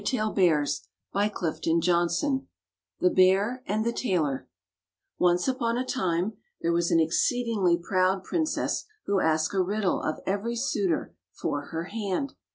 THE 0.01 0.31
BEAR 0.33 0.57
AND 0.57 0.67
THE 1.13 1.29
TAILOR 1.29 2.47
THE 3.01 3.09
BEAR 3.11 3.63
AND 3.67 3.85
THE 3.85 3.93
TAILOR 3.93 4.47
O 5.19 5.23
NCE 5.25 5.47
upon 5.47 5.77
a 5.77 5.85
time 5.85 6.33
there 6.59 6.71
was 6.73 6.89
an 6.89 6.99
exceed 6.99 7.55
ingly 7.55 7.79
proud 7.79 8.23
princess 8.23 8.85
who 9.05 9.19
asked 9.19 9.53
a 9.53 9.61
riddle 9.61 10.01
of 10.01 10.21
every 10.25 10.55
suitor 10.55 11.13
for 11.33 11.65
her 11.67 11.83
hand. 11.83 12.33